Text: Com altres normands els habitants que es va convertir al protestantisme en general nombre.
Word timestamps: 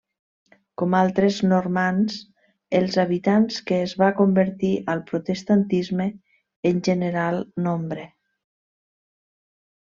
Com 0.81 0.93
altres 0.99 1.35
normands 1.51 2.15
els 2.79 2.97
habitants 3.03 3.59
que 3.69 3.79
es 3.89 3.93
va 4.03 4.09
convertir 4.21 4.73
al 4.95 5.05
protestantisme 5.13 6.11
en 6.73 6.83
general 6.91 7.41
nombre. 7.69 8.11